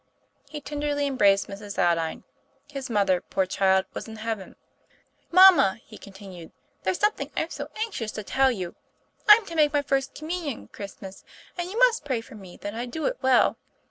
[0.49, 1.77] He tenderly embraced Mrs.
[1.77, 2.23] Aldine
[2.71, 4.55] his mother, poor child, was in heaven.
[5.31, 8.73] 'Mamma," he continued, "there's something I'm so anxious to tell you.
[9.29, 11.23] I'm to make my First Communion Christmas,
[11.55, 13.57] and you must pray for me that I do it well.